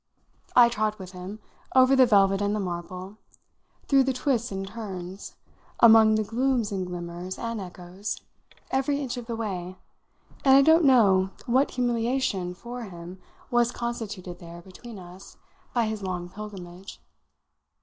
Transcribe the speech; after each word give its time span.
I 0.55 0.67
trod 0.67 0.95
with 0.97 1.11
him, 1.11 1.37
over 1.75 1.95
the 1.95 2.07
velvet 2.07 2.41
and 2.41 2.55
the 2.55 2.59
marble, 2.59 3.17
through 3.87 4.01
the 4.03 4.13
twists 4.13 4.51
and 4.51 4.67
turns, 4.67 5.35
among 5.79 6.15
the 6.15 6.23
glooms 6.23 6.71
and 6.71 6.87
glimmers 6.87 7.37
and 7.37 7.61
echoes, 7.61 8.19
every 8.71 8.99
inch 8.99 9.17
of 9.17 9.27
the 9.27 9.35
way, 9.35 9.75
and 10.43 10.55
I 10.57 10.63
don't 10.63 10.85
know 10.85 11.29
what 11.45 11.69
humiliation, 11.69 12.55
for 12.55 12.85
him, 12.85 13.21
was 13.51 13.71
constituted 13.71 14.39
there, 14.39 14.63
between 14.63 14.97
us, 14.97 15.37
by 15.71 15.85
his 15.85 16.01
long 16.01 16.29
pilgrimage. 16.29 16.99